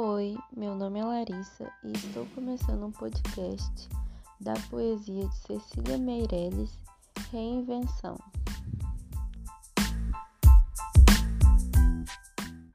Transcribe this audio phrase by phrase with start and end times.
[0.00, 3.88] Oi, meu nome é Larissa e estou começando um podcast
[4.40, 6.78] da poesia de Cecília Meirelles,
[7.32, 8.16] Reinvenção.